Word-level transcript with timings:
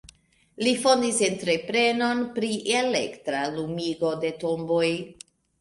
Li 0.67 0.71
fondis 0.85 1.19
entreprenon 1.27 2.23
pri 2.39 2.51
elektra 2.79 3.45
lumigo 3.59 4.15
de 4.25 4.37
tomboj. 4.47 4.91